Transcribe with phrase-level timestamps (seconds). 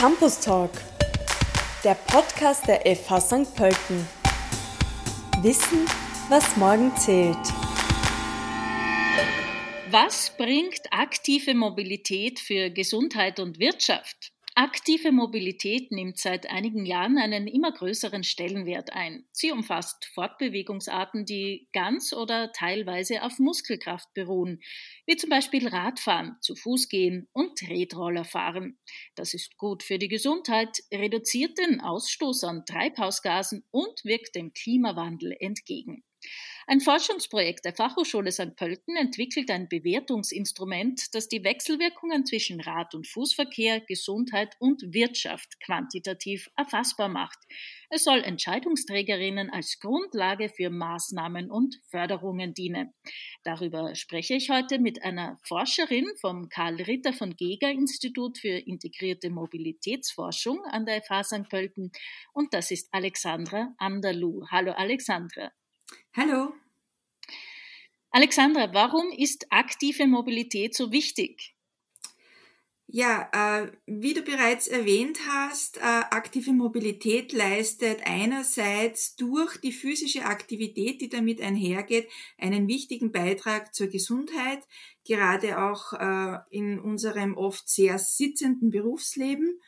[0.00, 0.70] Campus Talk,
[1.84, 3.54] der Podcast der FH St.
[3.54, 4.08] Pölten.
[5.42, 5.84] Wissen,
[6.30, 7.36] was morgen zählt.
[9.90, 14.29] Was bringt aktive Mobilität für Gesundheit und Wirtschaft?
[14.56, 19.24] Aktive Mobilität nimmt seit einigen Jahren einen immer größeren Stellenwert ein.
[19.30, 24.60] Sie umfasst Fortbewegungsarten, die ganz oder teilweise auf Muskelkraft beruhen,
[25.06, 28.78] wie zum Beispiel Radfahren, zu Fuß gehen und Tretroller fahren.
[29.14, 35.36] Das ist gut für die Gesundheit, reduziert den Ausstoß an Treibhausgasen und wirkt dem Klimawandel
[35.38, 36.02] entgegen.
[36.66, 38.54] Ein Forschungsprojekt der Fachhochschule St.
[38.54, 46.48] Pölten entwickelt ein Bewertungsinstrument, das die Wechselwirkungen zwischen Rad- und Fußverkehr, Gesundheit und Wirtschaft quantitativ
[46.56, 47.38] erfassbar macht.
[47.88, 52.94] Es soll Entscheidungsträgerinnen als Grundlage für Maßnahmen und Förderungen dienen.
[53.42, 59.30] Darüber spreche ich heute mit einer Forscherin vom Karl Ritter von Geger Institut für integrierte
[59.30, 61.48] Mobilitätsforschung an der FH St.
[61.48, 61.90] Pölten
[62.32, 64.46] und das ist Alexandra Anderlu.
[64.50, 65.50] Hallo Alexandra.
[66.14, 66.52] Hallo.
[68.10, 71.54] Alexandra, warum ist aktive Mobilität so wichtig?
[72.92, 80.24] Ja, äh, wie du bereits erwähnt hast, äh, aktive Mobilität leistet einerseits durch die physische
[80.24, 84.58] Aktivität, die damit einhergeht, einen wichtigen Beitrag zur Gesundheit,
[85.06, 89.60] gerade auch äh, in unserem oft sehr sitzenden Berufsleben.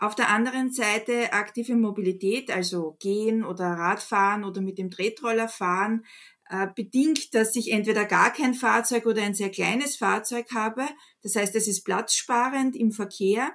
[0.00, 6.06] Auf der anderen Seite aktive Mobilität, also gehen oder Radfahren oder mit dem Tretroller fahren,
[6.48, 10.88] äh, bedingt, dass ich entweder gar kein Fahrzeug oder ein sehr kleines Fahrzeug habe.
[11.22, 13.50] Das heißt, es ist platzsparend im Verkehr.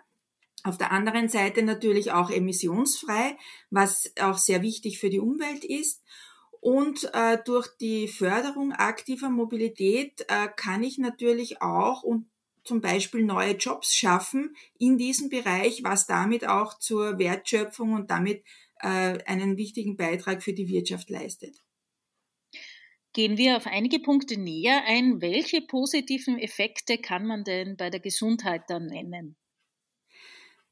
[0.63, 3.37] Auf der anderen Seite natürlich auch emissionsfrei,
[3.71, 6.03] was auch sehr wichtig für die Umwelt ist.
[6.61, 12.27] Und äh, durch die Förderung aktiver Mobilität äh, kann ich natürlich auch und
[12.65, 18.43] zum Beispiel neue Jobs schaffen in diesem Bereich, was damit auch zur Wertschöpfung und damit
[18.81, 21.61] äh, einen wichtigen Beitrag für die Wirtschaft leistet.
[23.13, 25.21] Gehen wir auf einige Punkte näher ein.
[25.21, 29.37] Welche positiven Effekte kann man denn bei der Gesundheit dann nennen?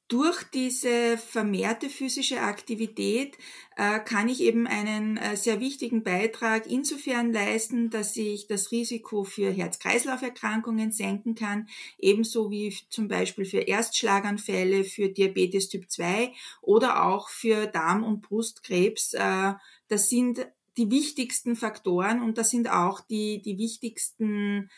[0.07, 3.37] Durch diese vermehrte physische Aktivität
[3.77, 9.23] äh, kann ich eben einen äh, sehr wichtigen Beitrag insofern leisten, dass ich das Risiko
[9.23, 17.05] für Herz-Kreislauf-Erkrankungen senken kann, ebenso wie zum Beispiel für Erstschlaganfälle, für Diabetes Typ 2 oder
[17.05, 19.13] auch für Darm- und Brustkrebs.
[19.13, 19.53] Äh,
[19.87, 20.45] das sind
[20.77, 24.69] die wichtigsten Faktoren und das sind auch die, die wichtigsten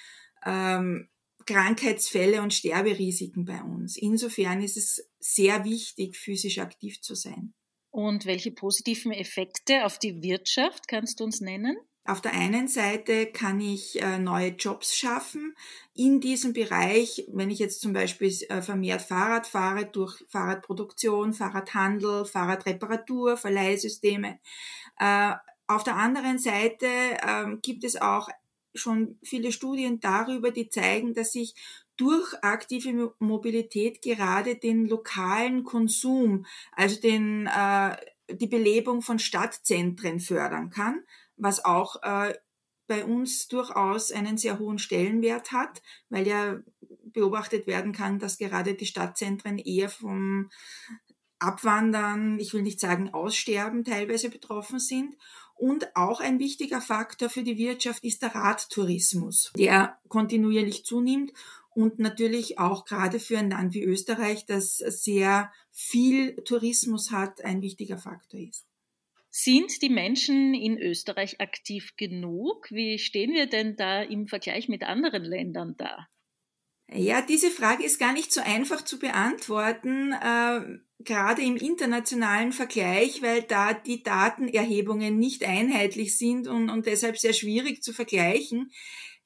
[0.46, 1.10] ähm,
[1.46, 3.98] Krankheitsfälle und Sterberisiken bei uns.
[3.98, 7.54] Insofern ist es sehr wichtig, physisch aktiv zu sein.
[7.92, 11.78] Und welche positiven Effekte auf die Wirtschaft kannst du uns nennen?
[12.08, 15.56] Auf der einen Seite kann ich äh, neue Jobs schaffen
[15.96, 22.26] in diesem Bereich, wenn ich jetzt zum Beispiel äh, vermehrt Fahrrad fahre durch Fahrradproduktion, Fahrradhandel,
[22.26, 24.40] Fahrradreparatur, Verleihsysteme.
[25.00, 25.34] Äh,
[25.66, 26.86] auf der anderen Seite
[27.28, 28.30] ähm, gibt es auch
[28.76, 31.56] schon viele Studien darüber, die zeigen, dass sich
[31.98, 37.96] durch aktive Mobilität gerade den lokalen Konsum, also den, äh,
[38.30, 41.04] die Belebung von Stadtzentren fördern kann,
[41.38, 42.34] was auch äh,
[42.88, 46.60] bei uns durchaus einen sehr hohen Stellenwert hat, weil ja
[47.06, 50.50] beobachtet werden kann, dass gerade die Stadtzentren eher vom
[51.40, 55.16] Abwandern, ich will nicht sagen Aussterben teilweise betroffen sind.
[55.56, 61.32] Und auch ein wichtiger Faktor für die Wirtschaft ist der Radtourismus, der kontinuierlich zunimmt
[61.70, 67.62] und natürlich auch gerade für ein Land wie Österreich, das sehr viel Tourismus hat, ein
[67.62, 68.66] wichtiger Faktor ist.
[69.30, 72.72] Sind die Menschen in Österreich aktiv genug?
[72.72, 76.08] Wie stehen wir denn da im Vergleich mit anderen Ländern da?
[76.92, 83.22] Ja, diese Frage ist gar nicht so einfach zu beantworten, äh, gerade im internationalen Vergleich,
[83.22, 88.72] weil da die Datenerhebungen nicht einheitlich sind und, und deshalb sehr schwierig zu vergleichen.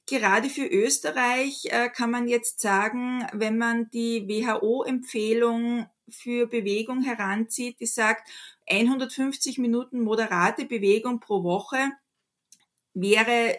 [0.06, 7.78] Gerade für Österreich äh, kann man jetzt sagen, wenn man die WHO-Empfehlung für Bewegung heranzieht,
[7.78, 8.28] die sagt,
[8.68, 11.90] 150 Minuten moderate Bewegung pro Woche
[12.94, 13.56] wäre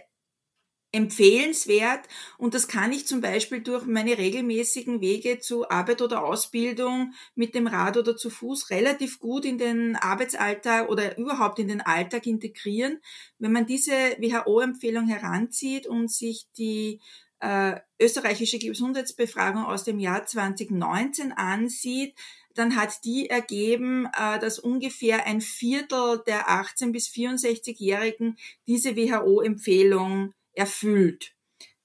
[0.91, 2.01] empfehlenswert
[2.37, 7.55] und das kann ich zum Beispiel durch meine regelmäßigen Wege zu Arbeit oder Ausbildung mit
[7.55, 12.27] dem Rad oder zu Fuß relativ gut in den Arbeitsalltag oder überhaupt in den Alltag
[12.27, 12.99] integrieren.
[13.39, 16.99] Wenn man diese WHO-Empfehlung heranzieht und sich die
[17.39, 22.15] äh, österreichische Gesundheitsbefragung aus dem Jahr 2019 ansieht,
[22.53, 30.33] dann hat die ergeben, äh, dass ungefähr ein Viertel der 18 bis 64-Jährigen diese WHO-Empfehlung
[30.53, 31.33] erfüllt.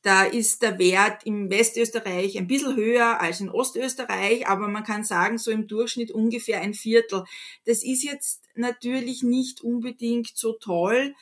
[0.02, 5.02] Da ist der Wert im Westösterreich ein bisschen höher als in Ostösterreich, aber man kann
[5.02, 7.24] sagen, so im Durchschnitt ungefähr ein Viertel.
[7.64, 11.12] Das ist jetzt natürlich nicht unbedingt so toll.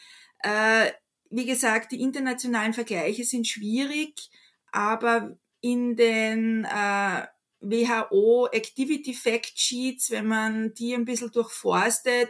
[0.41, 0.91] Äh,
[1.31, 4.31] wie gesagt, die internationalen Vergleiche sind schwierig,
[4.70, 7.26] aber in den äh,
[7.61, 12.29] WHO Activity Fact Sheets, wenn man die ein bisschen durchforstet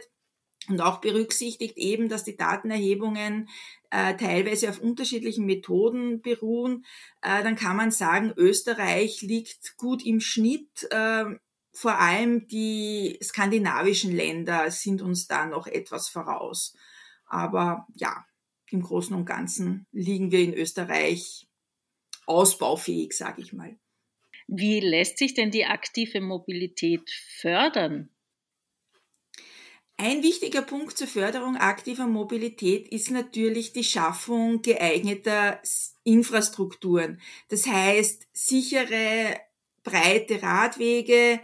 [0.69, 3.49] und auch berücksichtigt eben, dass die Datenerhebungen
[3.91, 6.85] äh, teilweise auf unterschiedlichen Methoden beruhen,
[7.21, 10.87] äh, dann kann man sagen, Österreich liegt gut im Schnitt.
[10.91, 11.25] Äh,
[11.71, 16.73] vor allem die skandinavischen Länder sind uns da noch etwas voraus.
[17.25, 18.25] Aber ja,
[18.69, 21.47] im Großen und Ganzen liegen wir in Österreich
[22.25, 23.77] ausbaufähig, sage ich mal.
[24.47, 27.09] Wie lässt sich denn die aktive Mobilität
[27.41, 28.09] fördern?
[29.97, 35.61] Ein wichtiger Punkt zur Förderung aktiver Mobilität ist natürlich die Schaffung geeigneter
[36.03, 37.21] Infrastrukturen.
[37.47, 39.39] Das heißt, sichere,
[39.83, 41.39] breite Radwege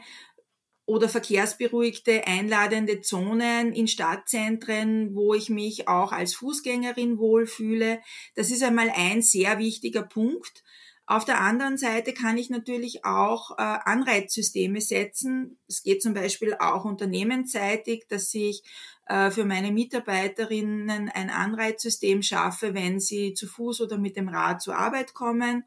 [0.86, 8.02] oder verkehrsberuhigte, einladende Zonen in Stadtzentren, wo ich mich auch als Fußgängerin wohlfühle.
[8.36, 10.64] Das ist einmal ein sehr wichtiger Punkt.
[11.12, 15.60] Auf der anderen Seite kann ich natürlich auch äh, Anreizsysteme setzen.
[15.68, 18.64] Es geht zum Beispiel auch unternehmensseitig, dass ich
[19.08, 24.62] äh, für meine Mitarbeiterinnen ein Anreizsystem schaffe, wenn sie zu Fuß oder mit dem Rad
[24.62, 25.66] zur Arbeit kommen.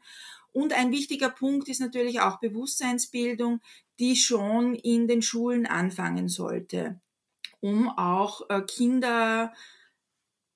[0.51, 3.61] Und ein wichtiger Punkt ist natürlich auch Bewusstseinsbildung,
[3.99, 6.99] die schon in den Schulen anfangen sollte,
[7.59, 9.53] um auch äh, Kinder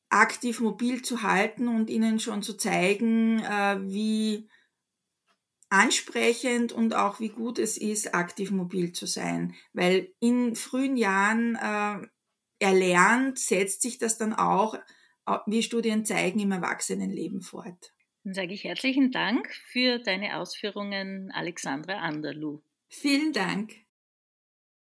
[0.10, 4.50] aktiv mobil zu halten und ihnen schon zu zeigen, äh, wie
[5.70, 9.56] ansprechend und auch wie gut es ist, aktiv mobil zu sein.
[9.74, 12.08] Weil in frühen Jahren äh,
[12.60, 14.76] erlernt, setzt sich das dann auch,
[15.26, 17.94] äh, wie Studien zeigen, im Erwachsenenleben fort.
[18.24, 22.62] Dann sage ich herzlichen Dank für deine Ausführungen, Alexandra Anderlu.
[22.90, 23.76] Vielen Dank.